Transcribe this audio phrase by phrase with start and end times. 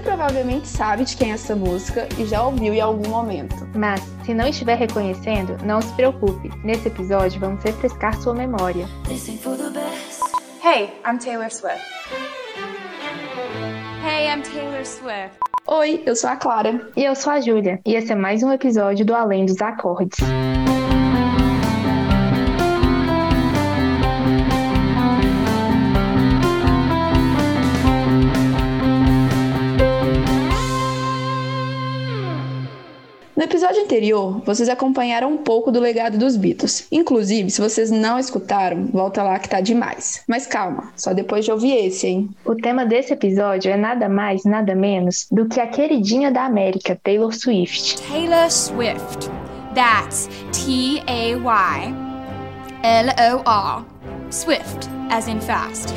[0.00, 3.68] Você provavelmente sabe de quem é essa música e já ouviu em algum momento.
[3.76, 6.50] Mas, se não estiver reconhecendo, não se preocupe.
[6.64, 8.88] Nesse episódio, vamos refrescar sua memória.
[10.64, 11.84] Hey, I'm Taylor Swift.
[14.02, 15.36] Hey, I'm Taylor Swift.
[15.66, 16.90] Oi, eu sou a Clara.
[16.96, 17.78] E eu sou a Júlia.
[17.84, 20.18] E esse é mais um episódio do Além dos Acordes.
[33.50, 36.86] Episódio anterior, vocês acompanharam um pouco do legado dos Beatles.
[36.92, 40.22] Inclusive, se vocês não escutaram, volta lá que tá demais.
[40.28, 42.30] Mas calma, só depois de ouvir esse, hein?
[42.44, 46.98] O tema desse episódio é nada mais, nada menos do que a queridinha da América,
[47.02, 48.00] Taylor Swift.
[48.08, 49.28] Taylor Swift.
[49.74, 52.10] That's T-A-Y
[52.82, 53.89] L-O-R.
[54.30, 55.92] Swift, as in fast.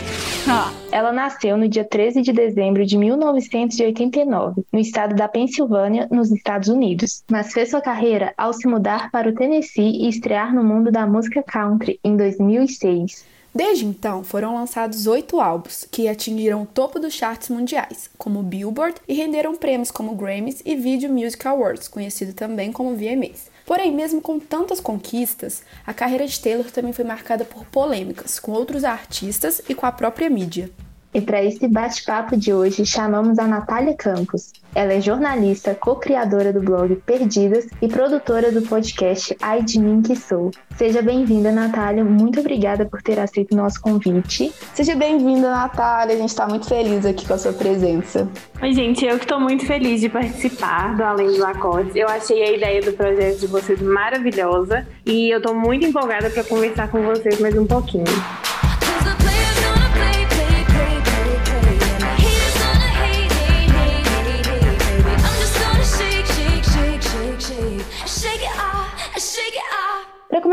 [0.92, 6.68] Ela nasceu no dia 13 de dezembro de 1989, no estado da Pensilvânia, nos Estados
[6.68, 10.92] Unidos, mas fez sua carreira ao se mudar para o Tennessee e estrear no mundo
[10.92, 13.24] da música country em 2006.
[13.54, 18.96] Desde então, foram lançados oito álbuns que atingiram o topo dos charts mundiais, como Billboard,
[19.08, 23.53] e renderam prêmios como Grammys e Video Music Awards, conhecido também como VMAs.
[23.66, 28.52] Porém, mesmo com tantas conquistas, a carreira de Taylor também foi marcada por polêmicas com
[28.52, 30.70] outros artistas e com a própria mídia.
[31.14, 34.52] E para esse bate-papo de hoje, chamamos a Natália Campos.
[34.74, 40.16] Ela é jornalista, co-criadora do blog Perdidas e produtora do podcast Ai de Mim Que
[40.16, 40.50] Sou.
[40.76, 42.04] Seja bem-vinda, Natália.
[42.04, 44.52] Muito obrigada por ter aceito o nosso convite.
[44.74, 46.16] Seja bem-vinda, Natália.
[46.16, 48.28] A gente está muito feliz aqui com a sua presença.
[48.60, 49.06] Oi, gente.
[49.06, 51.96] Eu que estou muito feliz de participar do Além dos Acordes.
[51.96, 56.44] Eu achei a ideia do projeto de vocês maravilhosa e eu estou muito empolgada para
[56.44, 58.06] conversar com vocês mais um pouquinho.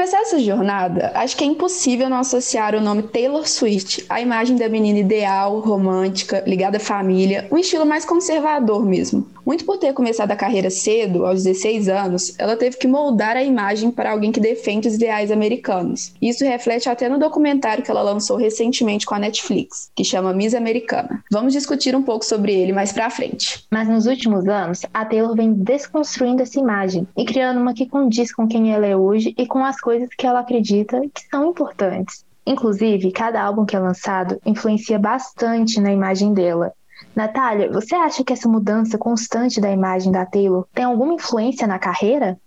[0.01, 4.57] Começar essa jornada, acho que é impossível não associar o nome Taylor Swift à imagem
[4.57, 9.27] da menina ideal, romântica, ligada à família, um estilo mais conservador mesmo.
[9.45, 13.43] Muito por ter começado a carreira cedo, aos 16 anos, ela teve que moldar a
[13.43, 16.13] imagem para alguém que defende os ideais americanos.
[16.21, 20.55] Isso reflete até no documentário que ela lançou recentemente com a Netflix, que chama Miss
[20.55, 21.23] Americana.
[21.31, 23.65] Vamos discutir um pouco sobre ele mais pra frente.
[23.71, 28.33] Mas nos últimos anos, a Taylor vem desconstruindo essa imagem e criando uma que condiz
[28.33, 32.25] com quem ela é hoje e com as coisas que ela acredita que são importantes.
[32.47, 36.73] Inclusive, cada álbum que é lançado influencia bastante na imagem dela.
[37.15, 41.79] Natália, você acha que essa mudança constante da imagem da Taylor tem alguma influência na
[41.79, 42.39] carreira?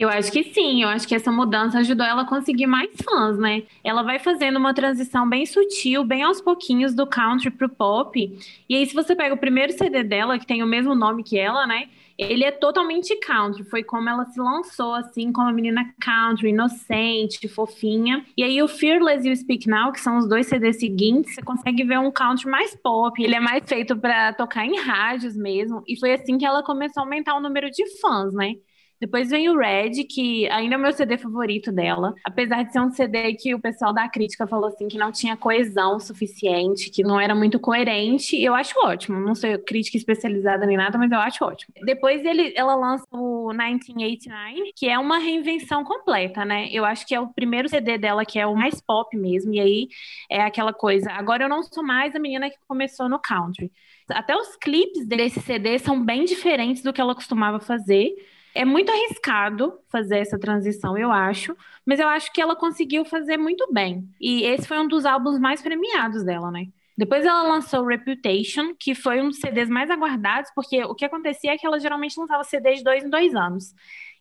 [0.00, 3.38] Eu acho que sim, eu acho que essa mudança ajudou ela a conseguir mais fãs,
[3.38, 3.64] né?
[3.84, 8.18] Ela vai fazendo uma transição bem sutil, bem aos pouquinhos do country pro pop.
[8.66, 11.38] E aí, se você pega o primeiro CD dela, que tem o mesmo nome que
[11.38, 11.90] ela, né?
[12.16, 13.62] Ele é totalmente country.
[13.64, 18.24] Foi como ela se lançou, assim, como uma menina country, inocente, fofinha.
[18.38, 21.42] E aí, o Fearless e o Speak Now, que são os dois CDs seguintes, você
[21.42, 23.22] consegue ver um country mais pop.
[23.22, 25.82] Ele é mais feito para tocar em rádios mesmo.
[25.86, 28.54] E foi assim que ela começou a aumentar o número de fãs, né?
[29.00, 32.14] Depois vem o Red, que ainda é o meu CD favorito dela.
[32.22, 35.36] Apesar de ser um CD que o pessoal da crítica falou assim que não tinha
[35.36, 39.18] coesão suficiente, que não era muito coerente, eu acho ótimo.
[39.18, 41.72] Não sou crítica especializada nem nada, mas eu acho ótimo.
[41.82, 46.68] Depois ele, ela lança o 1989, que é uma reinvenção completa, né?
[46.70, 49.54] Eu acho que é o primeiro CD dela que é o mais pop mesmo.
[49.54, 49.88] E aí
[50.30, 51.10] é aquela coisa.
[51.12, 53.72] Agora eu não sou mais a menina que começou no country.
[54.10, 58.14] Até os clipes desse CD são bem diferentes do que ela costumava fazer.
[58.54, 61.56] É muito arriscado fazer essa transição, eu acho,
[61.86, 64.08] mas eu acho que ela conseguiu fazer muito bem.
[64.20, 66.66] E esse foi um dos álbuns mais premiados dela, né?
[66.96, 71.52] Depois ela lançou Reputation, que foi um dos CDs mais aguardados, porque o que acontecia
[71.52, 73.72] é que ela geralmente lançava CDs de dois em dois anos.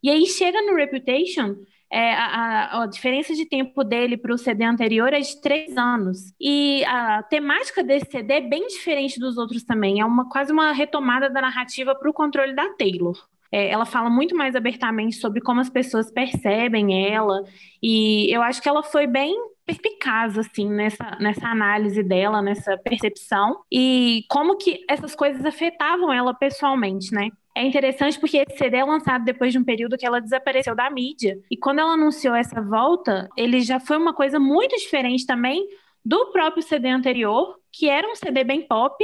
[0.02, 1.58] E aí chega no Reputation,
[1.92, 6.34] é, a, a, diferença de tempo dele para o CD anterior é de três anos.
[6.40, 10.00] E a temática desse CD é bem diferente dos outros também.
[10.00, 13.18] É uma quase uma retomada da narrativa para o controle da Taylor.
[13.52, 17.44] É, ela fala muito mais abertamente sobre como as pessoas percebem ela,
[17.82, 19.36] e eu acho que ela foi bem
[19.66, 26.34] perspicaz, assim, nessa, nessa análise dela, nessa percepção, e como que essas coisas afetavam ela
[26.34, 27.30] pessoalmente, né?
[27.56, 30.90] É interessante porque esse CD é lançado depois de um período que ela desapareceu da
[30.90, 31.38] mídia.
[31.52, 35.68] E quando ela anunciou essa volta, ele já foi uma coisa muito diferente também
[36.04, 39.04] do próprio CD anterior, que era um CD bem pop,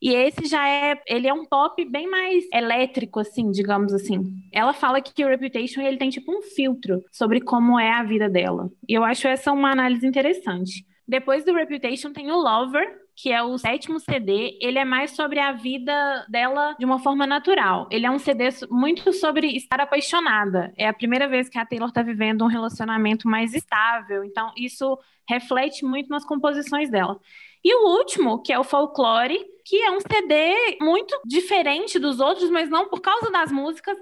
[0.00, 4.20] e esse já é, ele é um pop bem mais elétrico, assim, digamos assim.
[4.52, 8.28] Ela fala que o Reputation ele tem tipo um filtro sobre como é a vida
[8.28, 8.70] dela.
[8.88, 10.86] E eu acho essa uma análise interessante.
[11.06, 15.38] Depois do Reputation tem o Lover, que é o sétimo CD, ele é mais sobre
[15.38, 17.88] a vida dela de uma forma natural.
[17.90, 20.72] Ele é um CD muito sobre estar apaixonada.
[20.76, 24.24] É a primeira vez que a Taylor está vivendo um relacionamento mais estável.
[24.24, 27.18] Então, isso reflete muito nas composições dela.
[27.64, 32.50] E o último, que é o Folklore, que é um CD muito diferente dos outros,
[32.50, 33.96] mas não por causa das músicas,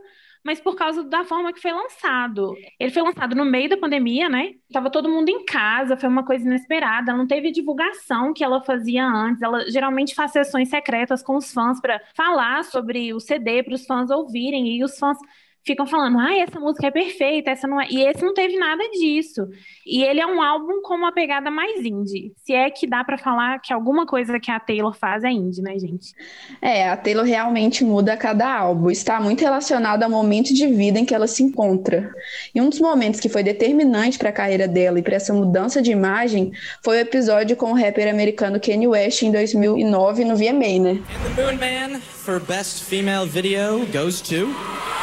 [0.44, 2.55] mas por causa da forma que foi lançado.
[2.79, 4.55] Ele foi lançado no meio da pandemia, né?
[4.73, 7.12] Tava todo mundo em casa, foi uma coisa inesperada.
[7.12, 9.41] Não teve divulgação que ela fazia antes.
[9.43, 13.87] Ela geralmente faz sessões secretas com os fãs para falar sobre o CD para os
[13.87, 15.19] fãs ouvirem e os fãs
[15.64, 17.87] ficam falando, ah, essa música é perfeita, essa não é.
[17.91, 19.49] E esse não teve nada disso.
[19.87, 22.32] E ele é um álbum com uma pegada mais indie.
[22.37, 25.62] Se é que dá para falar que alguma coisa que a Taylor faz é indie,
[25.62, 26.14] né, gente?
[26.61, 28.91] É, a Taylor realmente muda a cada álbum.
[28.91, 32.12] Está muito relacionado ao momento de vida em que ela se encontra.
[32.55, 35.81] E um dos momentos que foi determinante para a carreira dela e para essa mudança
[35.81, 40.79] de imagem foi o episódio com o rapper americano Kanye West em 2009 no VMA,
[40.81, 41.03] né?
[41.25, 44.55] And the Moon Man for Best Female Video goes to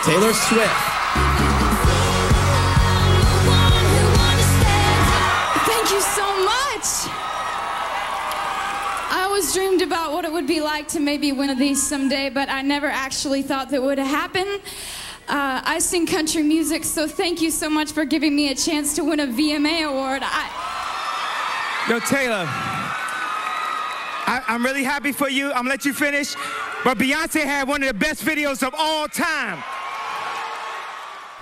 [0.03, 0.48] Taylor Swift.
[5.67, 7.05] Thank you so much.
[9.11, 12.31] I always dreamed about what it would be like to maybe win of these someday,
[12.31, 14.47] but I never actually thought that would happen.
[15.27, 18.95] Uh, I sing country music, so thank you so much for giving me a chance
[18.95, 20.23] to win a VMA award.
[20.25, 20.49] I...
[21.87, 22.45] Yo, Taylor,
[24.25, 25.49] I, am really happy for you.
[25.49, 26.33] I'm gonna let you finish.
[26.83, 29.61] But Beyonce had one of the best videos of all time.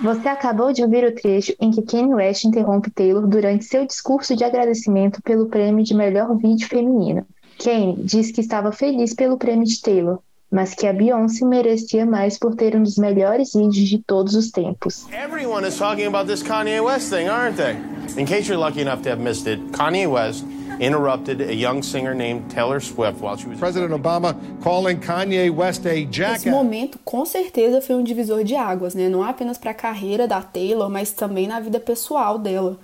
[0.00, 4.36] Você acabou de ouvir o trecho em que Kanye West interrompe Taylor durante seu discurso
[4.36, 7.26] de agradecimento pelo prêmio de melhor vídeo feminino.
[7.58, 12.38] Kanye diz que estava feliz pelo prêmio de Taylor, mas que a Beyoncé merecia mais
[12.38, 15.04] por ter um dos melhores vídeos de todos os tempos.
[15.12, 17.76] Everyone is talking about this Kanye West thing, aren't they?
[18.16, 20.44] In case you're lucky enough to have missed it, Kanye West
[20.80, 25.86] interrupted a young singer named Taylor Swift while she was President Obama calling Kanye West
[25.86, 26.46] a jackass.
[26.46, 29.08] Esse momento com certeza foi um divisor de águas, né?
[29.08, 32.78] Não apenas para a carreira da Taylor, mas também na vida pessoal dela.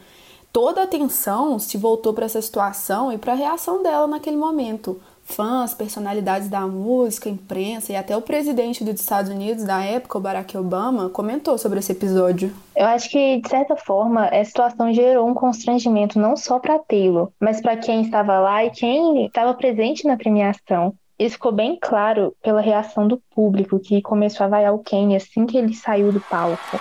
[0.52, 5.00] Toda a atenção se voltou para essa situação e para a reação dela naquele momento
[5.24, 10.20] fãs, personalidades da música, imprensa e até o presidente dos Estados Unidos da época, o
[10.20, 12.54] Barack Obama, comentou sobre esse episódio.
[12.76, 17.30] Eu acho que, de certa forma, essa situação gerou um constrangimento não só para Taylor,
[17.40, 20.94] mas para quem estava lá e quem estava presente na premiação.
[21.18, 25.46] Isso ficou bem claro pela reação do público, que começou a vaiar o Kanye assim
[25.46, 26.80] que ele saiu do palco.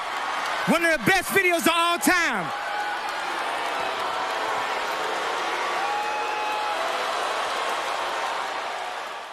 [0.68, 2.73] One of the best videos of all time.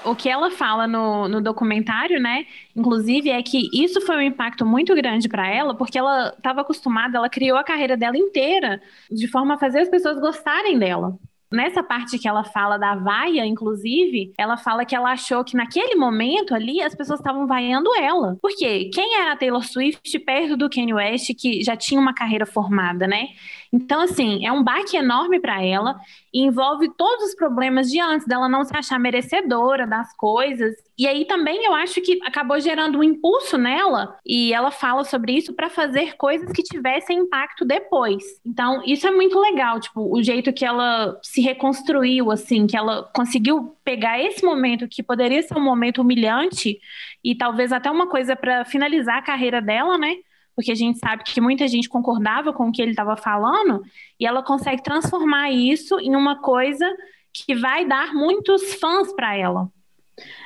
[0.04, 2.46] O que ela fala no, no documentário, né?
[2.74, 7.18] Inclusive, é que isso foi um impacto muito grande para ela, porque ela estava acostumada,
[7.18, 8.80] ela criou a carreira dela inteira
[9.10, 11.18] de forma a fazer as pessoas gostarem dela.
[11.52, 15.96] Nessa parte que ela fala da vaia, inclusive, ela fala que ela achou que naquele
[15.96, 18.38] momento ali as pessoas estavam vaiando ela.
[18.40, 18.88] Por quê?
[18.94, 23.08] Quem era a Taylor Swift perto do Kanye West, que já tinha uma carreira formada,
[23.08, 23.30] né?
[23.72, 26.00] Então, assim, é um baque enorme para ela
[26.34, 30.74] e envolve todos os problemas de antes, dela não se achar merecedora das coisas.
[30.98, 35.32] E aí também eu acho que acabou gerando um impulso nela, e ela fala sobre
[35.32, 38.22] isso para fazer coisas que tivessem impacto depois.
[38.44, 43.08] Então, isso é muito legal, tipo, o jeito que ela se reconstruiu, assim, que ela
[43.14, 46.78] conseguiu pegar esse momento que poderia ser um momento humilhante
[47.24, 50.16] e talvez até uma coisa para finalizar a carreira dela, né?
[50.54, 53.82] Porque a gente sabe que muita gente concordava com o que ele estava falando,
[54.18, 56.86] e ela consegue transformar isso em uma coisa
[57.32, 59.68] que vai dar muitos fãs para ela.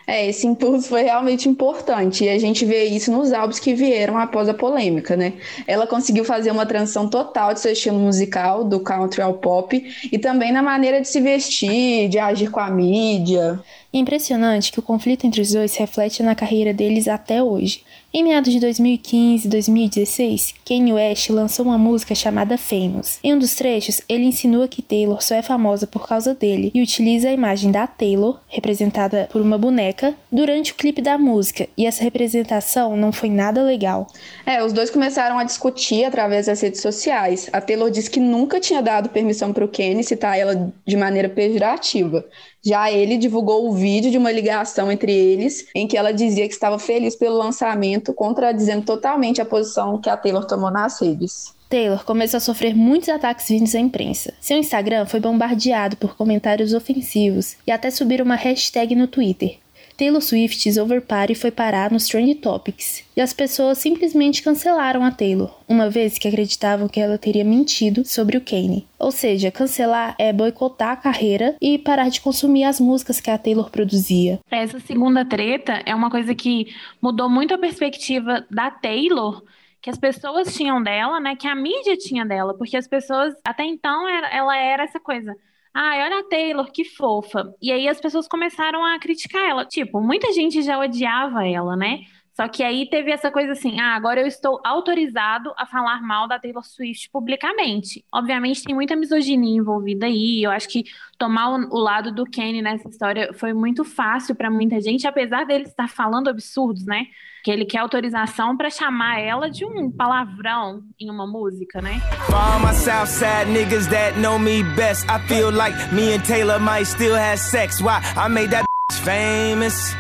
[0.07, 4.19] É, esse impulso foi realmente importante e a gente vê isso nos álbuns que vieram
[4.19, 5.35] após a polêmica, né?
[5.67, 9.83] Ela conseguiu fazer uma transição total de seu estilo musical, do country ao pop,
[10.13, 13.61] e também na maneira de se vestir, de agir com a mídia.
[13.95, 17.83] É impressionante que o conflito entre os dois reflete na carreira deles até hoje.
[18.13, 23.21] Em meados de 2015 e 2016, Kanye West lançou uma música chamada Famous.
[23.23, 26.83] Em um dos trechos, ele insinua que Taylor só é famosa por causa dele e
[26.83, 29.94] utiliza a imagem da Taylor, representada por uma boneca,
[30.31, 34.07] durante o clipe da música, e essa representação não foi nada legal.
[34.47, 37.49] É, os dois começaram a discutir através das redes sociais.
[37.53, 41.29] A Taylor disse que nunca tinha dado permissão para o Kanye citar ela de maneira
[41.29, 42.25] pejorativa.
[42.65, 46.55] Já ele divulgou o vídeo de uma ligação entre eles, em que ela dizia que
[46.55, 51.55] estava feliz pelo lançamento, contradizendo totalmente a posição que a Taylor tomou nas redes.
[51.69, 54.33] Taylor começou a sofrer muitos ataques vindos à imprensa.
[54.41, 59.59] Seu Instagram foi bombardeado por comentários ofensivos e até subir uma hashtag no Twitter.
[59.97, 65.11] Taylor Swift's Over Party foi parar nos Trend Topics, e as pessoas simplesmente cancelaram a
[65.13, 68.89] Taylor, uma vez que acreditavam que ela teria mentido sobre o Kanye.
[68.99, 73.39] Ou seja, cancelar é boicotar a carreira e parar de consumir as músicas que a
[73.39, 74.41] Taylor produzia.
[74.51, 79.43] Essa segunda treta é uma coisa que mudou muito a perspectiva da Taylor
[79.81, 81.37] que as pessoas tinham dela, né?
[81.37, 85.37] Que a mídia tinha dela, porque as pessoas até então ela era essa coisa.
[85.77, 87.53] Ai, olha a Taylor, que fofa.
[87.61, 89.65] E aí as pessoas começaram a criticar ela.
[89.67, 91.99] Tipo, muita gente já odiava ela, né?
[92.35, 96.27] Só que aí teve essa coisa assim: ah, agora eu estou autorizado a falar mal
[96.27, 98.05] da Taylor Swift publicamente.
[98.13, 100.43] Obviamente tem muita misoginia envolvida aí.
[100.43, 100.85] Eu acho que
[101.17, 105.65] tomar o, lado do Kenny nessa história foi muito fácil para muita gente, apesar dele
[105.65, 107.07] estar falando absurdos, né?
[107.45, 112.01] Que ele quer autorização para chamar ela de um palavrão em uma música, né?
[112.27, 116.59] For all my Southside niggas that know me best, I feel like me and Taylor
[116.59, 117.81] might still have sex.
[117.81, 118.01] Why?
[118.17, 118.65] I made that
[119.05, 119.95] famous.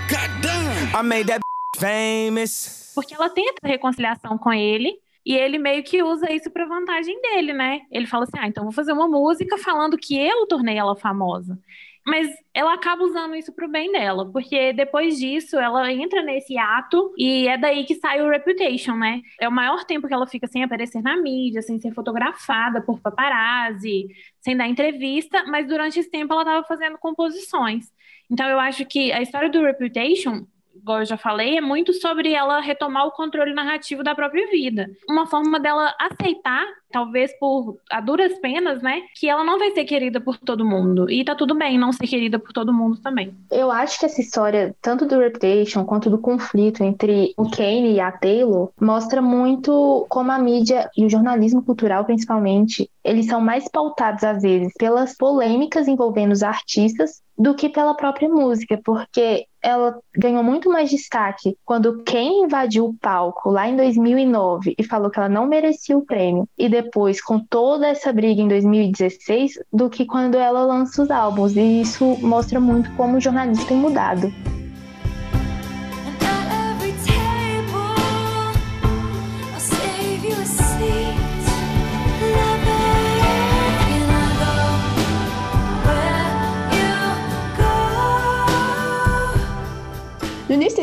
[0.93, 1.45] I made that
[1.85, 2.93] famous.
[2.95, 4.93] Porque ela tenta reconciliação com ele
[5.27, 7.83] e ele meio que usa isso para vantagem dele, né?
[7.91, 11.59] Ele fala assim: "Ah, então vou fazer uma música falando que eu tornei ela famosa".
[12.07, 17.15] Mas ela acaba usando isso pro bem dela, porque depois disso ela entra nesse ato
[17.17, 19.23] e é daí que sai o Reputation, né?
[19.41, 23.01] É o maior tempo que ela fica sem aparecer na mídia, sem ser fotografada por
[23.01, 24.07] paparazzi,
[24.43, 27.87] sem dar entrevista, mas durante esse tempo ela estava fazendo composições.
[28.31, 32.33] Então eu acho que a história do Reputation igual eu já falei, é muito sobre
[32.33, 34.89] ela retomar o controle narrativo da própria vida.
[35.09, 39.85] Uma forma dela aceitar, talvez por a duras penas, né, que ela não vai ser
[39.85, 41.11] querida por todo mundo.
[41.11, 43.35] E tá tudo bem não ser querida por todo mundo também.
[43.51, 48.01] Eu acho que essa história, tanto do Reputation quanto do conflito entre o Kane e
[48.01, 53.69] a Taylor, mostra muito como a mídia e o jornalismo cultural, principalmente, eles são mais
[53.69, 59.99] pautados às vezes pelas polêmicas envolvendo os artistas do que pela própria música, porque ela
[60.15, 65.19] ganhou muito mais destaque quando quem invadiu o palco lá em 2009 e falou que
[65.19, 70.05] ela não merecia o prêmio, e depois com toda essa briga em 2016, do que
[70.05, 71.57] quando ela lança os álbuns.
[71.57, 74.31] E isso mostra muito como o jornalismo tem mudado.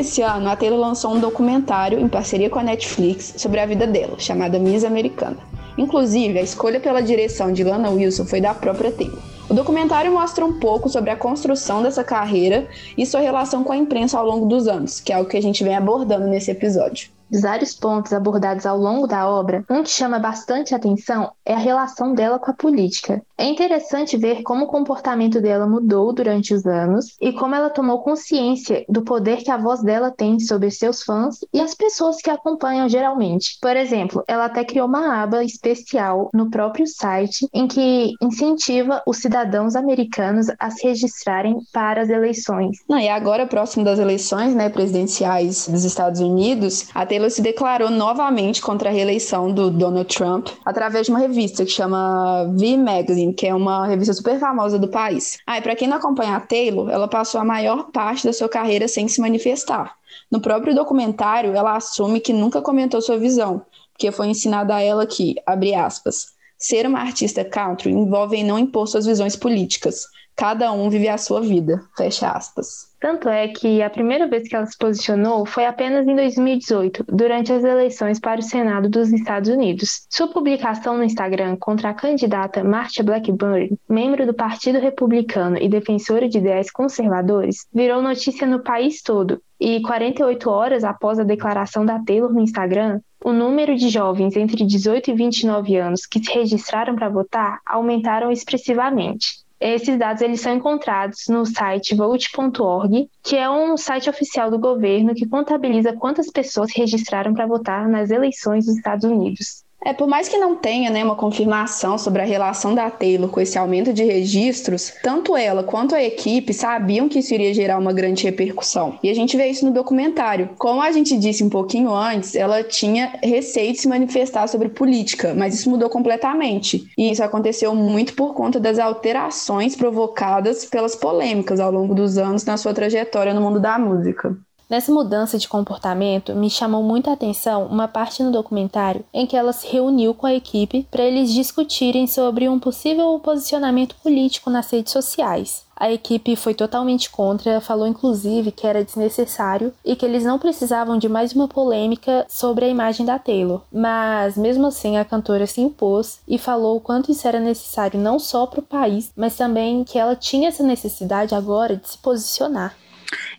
[0.01, 3.85] Desse ano, a Taylor lançou um documentário em parceria com a Netflix sobre a vida
[3.85, 5.37] dela, chamada Miss Americana.
[5.77, 9.19] Inclusive, a escolha pela direção de Lana Wilson foi da própria Taylor.
[9.47, 12.67] O documentário mostra um pouco sobre a construção dessa carreira
[12.97, 15.41] e sua relação com a imprensa ao longo dos anos, que é algo que a
[15.41, 19.89] gente vem abordando nesse episódio dos vários pontos abordados ao longo da obra, um que
[19.89, 23.21] chama bastante atenção é a relação dela com a política.
[23.41, 28.03] É interessante ver como o comportamento dela mudou durante os anos e como ela tomou
[28.03, 32.29] consciência do poder que a voz dela tem sobre seus fãs e as pessoas que
[32.29, 33.57] a acompanham geralmente.
[33.59, 39.17] Por exemplo, ela até criou uma aba especial no próprio site em que incentiva os
[39.17, 42.77] cidadãos americanos a se registrarem para as eleições.
[42.87, 47.89] Não, e agora, próximo das eleições né, presidenciais dos Estados Unidos, a Taylor se declarou
[47.89, 53.30] novamente contra a reeleição do Donald Trump através de uma revista que chama V Magazine,
[53.33, 55.39] que é uma revista super famosa do país.
[55.45, 58.49] Ah, e para quem não acompanha a Taylor, ela passou a maior parte da sua
[58.49, 59.95] carreira sem se manifestar.
[60.29, 65.05] No próprio documentário, ela assume que nunca comentou sua visão, porque foi ensinada a ela
[65.05, 70.05] que, abre aspas, ser uma artista country envolve não impor suas visões políticas.
[70.35, 71.83] Cada um vive a sua vida.
[71.97, 72.90] Fecha aspas.
[73.01, 77.51] Tanto é que a primeira vez que ela se posicionou foi apenas em 2018, durante
[77.51, 80.05] as eleições para o Senado dos Estados Unidos.
[80.07, 86.29] Sua publicação no Instagram contra a candidata Marcia Blackburn, membro do Partido Republicano e defensora
[86.29, 89.41] de ideais conservadores, virou notícia no país todo.
[89.59, 94.63] E 48 horas após a declaração da Taylor no Instagram, o número de jovens entre
[94.63, 99.41] 18 e 29 anos que se registraram para votar aumentaram expressivamente.
[99.61, 105.13] Esses dados eles são encontrados no site vote.org, que é um site oficial do governo
[105.13, 109.63] que contabiliza quantas pessoas se registraram para votar nas eleições dos Estados Unidos.
[109.83, 113.41] É, por mais que não tenha né, uma confirmação sobre a relação da Taylor com
[113.41, 117.91] esse aumento de registros, tanto ela quanto a equipe sabiam que isso iria gerar uma
[117.91, 118.99] grande repercussão.
[119.01, 120.49] E a gente vê isso no documentário.
[120.59, 125.33] Como a gente disse um pouquinho antes, ela tinha receio de se manifestar sobre política,
[125.35, 126.87] mas isso mudou completamente.
[126.95, 132.45] E isso aconteceu muito por conta das alterações provocadas pelas polêmicas ao longo dos anos
[132.45, 134.37] na sua trajetória no mundo da música.
[134.71, 139.51] Nessa mudança de comportamento, me chamou muita atenção uma parte no documentário em que ela
[139.51, 144.93] se reuniu com a equipe para eles discutirem sobre um possível posicionamento político nas redes
[144.93, 145.65] sociais.
[145.75, 150.97] a equipe foi totalmente contra, falou inclusive que era desnecessário e que eles não precisavam
[150.97, 153.63] de mais uma polêmica sobre a imagem da Taylor.
[153.73, 158.19] Mas mesmo assim, a cantora se impôs e falou o quanto isso era necessário não
[158.19, 162.73] só para o país, mas também que ela tinha essa necessidade agora de se posicionar.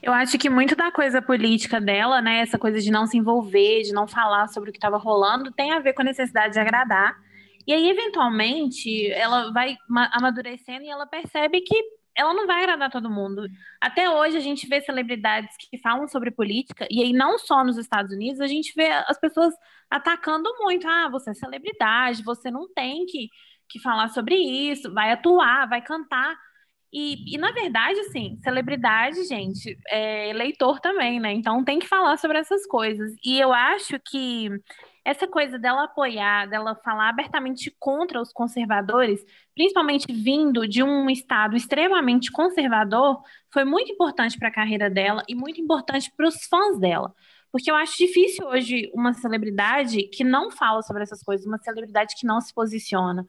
[0.03, 3.83] Eu acho que muito da coisa política dela, né, essa coisa de não se envolver,
[3.83, 6.61] de não falar sobre o que estava rolando, tem a ver com a necessidade de
[6.61, 7.17] agradar.
[7.67, 9.77] E aí, eventualmente, ela vai
[10.13, 11.77] amadurecendo e ela percebe que
[12.17, 13.47] ela não vai agradar todo mundo.
[13.81, 17.79] Até hoje a gente vê celebridades que falam sobre política, e aí não só nos
[17.79, 19.55] Estados Unidos, a gente vê as pessoas
[19.91, 20.87] atacando muito.
[20.87, 23.29] Ah, você é celebridade, você não tem que,
[23.69, 26.37] que falar sobre isso, vai atuar, vai cantar.
[26.93, 31.33] E, e, na verdade, assim, celebridade, gente, é eleitor também, né?
[31.33, 33.15] Então tem que falar sobre essas coisas.
[33.25, 34.51] E eu acho que
[35.03, 41.57] essa coisa dela apoiar, dela falar abertamente contra os conservadores, principalmente vindo de um estado
[41.57, 46.79] extremamente conservador, foi muito importante para a carreira dela e muito importante para os fãs
[46.79, 47.15] dela.
[47.51, 52.15] Porque eu acho difícil hoje uma celebridade que não fala sobre essas coisas, uma celebridade
[52.19, 53.27] que não se posiciona.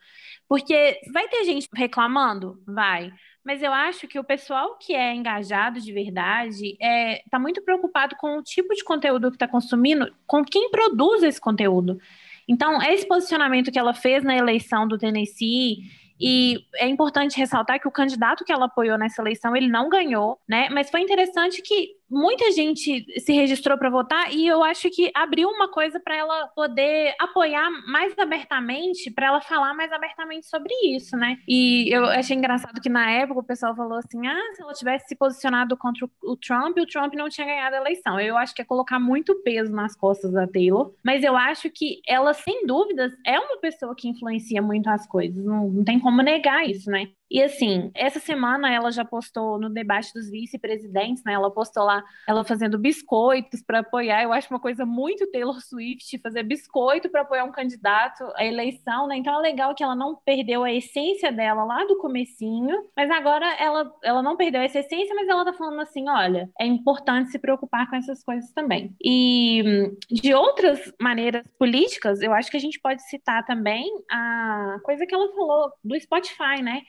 [0.48, 2.62] Porque vai ter gente reclamando?
[2.66, 3.12] Vai.
[3.44, 7.62] Mas eu acho que o pessoal que é engajado de verdade está é, tá muito
[7.62, 12.00] preocupado com o tipo de conteúdo que está consumindo, com quem produz esse conteúdo.
[12.48, 15.84] Então, esse posicionamento que ela fez na eleição do Tennessee
[16.20, 20.40] e é importante ressaltar que o candidato que ela apoiou nessa eleição, ele não ganhou,
[20.48, 20.70] né?
[20.70, 25.50] Mas foi interessante que muita gente se registrou para votar e eu acho que abriu
[25.50, 31.18] uma coisa para ela poder apoiar mais abertamente, para ela falar mais abertamente sobre isso,
[31.18, 31.38] né?
[31.48, 35.08] E eu achei engraçado que na época o pessoal falou assim: ah, se ela tivesse
[35.08, 38.20] se posicionado contra o Trump, o Trump não tinha ganhado a eleição.
[38.20, 42.02] Eu acho que é colocar muito peso nas costas da Taylor, mas eu acho que
[42.08, 46.22] ela, sem dúvidas, é uma pessoa que influencia muito as coisas, não, não tem como
[46.22, 47.08] negar isso, né?
[47.30, 51.34] E assim, essa semana ela já postou no debate dos vice-presidentes, né?
[51.34, 54.24] Ela postou lá ela fazendo biscoitos para apoiar.
[54.24, 59.08] Eu acho uma coisa muito Taylor Swift fazer biscoito para apoiar um candidato à eleição,
[59.08, 59.18] né?
[59.18, 63.52] Então é legal que ela não perdeu a essência dela lá do comecinho, mas agora
[63.56, 67.40] ela, ela não perdeu essa essência, mas ela tá falando assim, olha, é importante se
[67.40, 68.96] preocupar com essas coisas também.
[69.04, 75.06] E de outras maneiras políticas, eu acho que a gente pode citar também a coisa
[75.06, 76.82] que ela falou do Spotify, né?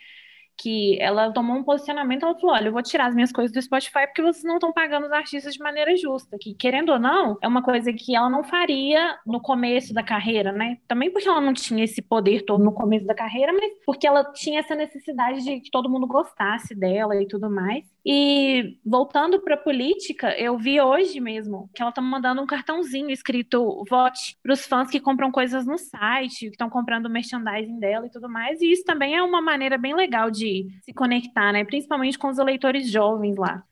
[0.56, 3.60] Que ela tomou um posicionamento, ela falou: olha, eu vou tirar as minhas coisas do
[3.60, 6.36] Spotify porque vocês não estão pagando os artistas de maneira justa.
[6.40, 10.52] Que, querendo ou não, é uma coisa que ela não faria no começo da carreira,
[10.52, 10.78] né?
[10.86, 14.24] Também porque ela não tinha esse poder todo no começo da carreira, mas porque ela
[14.32, 17.84] tinha essa necessidade de que todo mundo gostasse dela e tudo mais.
[18.06, 23.10] E voltando para a política, eu vi hoje mesmo que ela está mandando um cartãozinho
[23.10, 28.06] escrito vote para os fãs que compram coisas no site, que estão comprando merchandising dela
[28.06, 28.60] e tudo mais.
[28.60, 30.43] E isso também é uma maneira bem legal de
[30.84, 31.64] se conectar, né?
[31.64, 33.62] Principalmente com os eleitores jovens lá.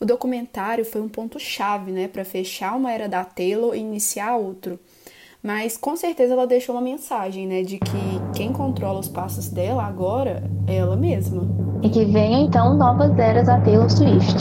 [0.00, 4.36] O documentário foi um ponto chave, né, para fechar uma era da Taylor e iniciar
[4.36, 4.78] outro.
[5.42, 9.84] Mas com certeza ela deixou uma mensagem, né, de que quem controla os passos dela
[9.84, 11.42] agora é ela mesma.
[11.82, 14.36] E que venham então novas eras a Taylor Swift.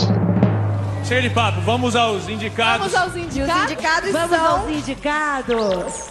[1.04, 2.92] Cheio de papo, vamos aos indicados.
[2.92, 3.64] Vamos aos indicados.
[3.64, 4.58] Os indicados vamos são...
[4.58, 6.10] aos indicados.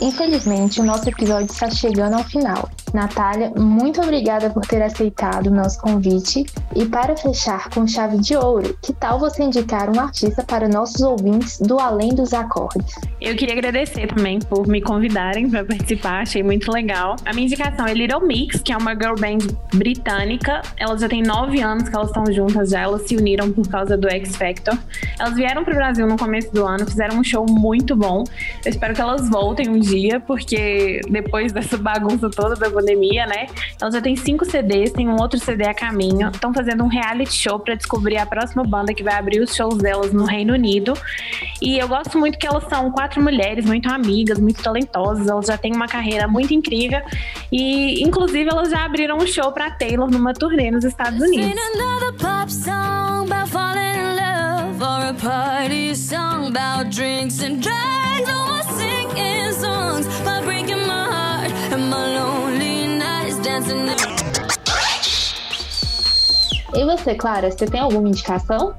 [0.00, 2.68] Infelizmente, o nosso episódio está chegando ao final.
[2.96, 6.46] Natália, muito obrigada por ter aceitado o nosso convite.
[6.74, 11.02] E para fechar com chave de ouro, que tal você indicar um artista para nossos
[11.02, 12.94] ouvintes do Além dos Acordes?
[13.20, 17.16] Eu queria agradecer também por me convidarem para participar, achei muito legal.
[17.26, 20.62] A minha indicação é Little Mix, que é uma girl band britânica.
[20.78, 23.96] Elas já têm nove anos que elas estão juntas já, elas se uniram por causa
[23.96, 24.78] do X Factor.
[25.18, 28.24] Elas vieram para o Brasil no começo do ano, fizeram um show muito bom.
[28.64, 33.46] Eu espero que elas voltem um dia, porque depois dessa bagunça toda da pandemia, né?
[33.80, 36.28] Elas já têm cinco CDs, tem um outro CD a caminho.
[36.28, 39.78] Estão fazendo um reality show para descobrir a próxima banda que vai abrir os shows
[39.78, 40.94] delas no Reino Unido.
[41.60, 45.26] E eu gosto muito que elas são quatro mulheres muito amigas, muito talentosas.
[45.26, 47.00] Elas já têm uma carreira muito incrível.
[47.50, 51.54] E, inclusive, elas já abriram um show para Taylor numa turnê nos Estados Unidos.
[55.96, 57.96] Song about drinks and drugs.
[58.76, 59.45] Singing
[66.76, 68.74] E você, Clara, você tem alguma indicação?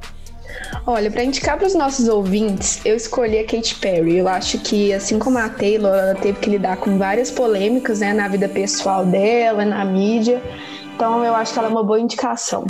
[0.86, 4.18] Olha, para indicar para os nossos ouvintes, eu escolhi a Katy Perry.
[4.18, 8.14] Eu acho que, assim como a Taylor, ela teve que lidar com várias polêmicas né,
[8.14, 10.42] na vida pessoal dela, na mídia.
[10.96, 12.66] Então, eu acho que ela é uma boa indicação.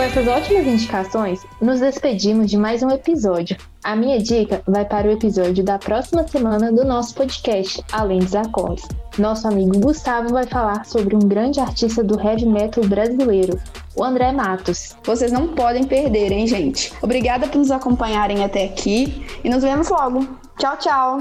[0.00, 3.54] Com essas ótimas indicações, nos despedimos de mais um episódio.
[3.84, 8.34] A minha dica vai para o episódio da próxima semana do nosso podcast, Além dos
[8.34, 8.88] Acordes.
[9.18, 13.60] Nosso amigo Gustavo vai falar sobre um grande artista do heavy metal brasileiro,
[13.94, 14.96] o André Matos.
[15.04, 16.94] Vocês não podem perder, hein, gente?
[17.02, 20.26] Obrigada por nos acompanharem até aqui e nos vemos logo.
[20.58, 21.20] Tchau, tchau.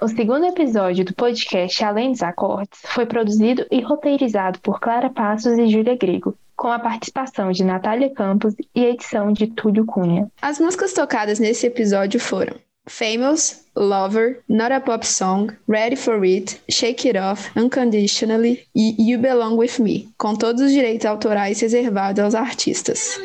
[0.00, 5.58] O segundo episódio do podcast Além dos Acordes foi produzido e roteirizado por Clara Passos
[5.58, 10.30] e Júlia Grego, com a participação de Natália Campos e edição de Túlio Cunha.
[10.40, 12.54] As músicas tocadas nesse episódio foram
[12.88, 19.18] Famous, Lover, Not a Pop Song, Ready for It, Shake It Off, Unconditionally e You
[19.18, 23.18] Belong With Me, com todos os direitos autorais reservados aos artistas.